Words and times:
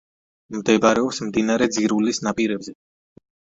მდებარეობს 0.55 1.19
მდინარე 1.27 1.69
ძირულის 1.77 2.23
ნაპირებზე. 2.31 2.77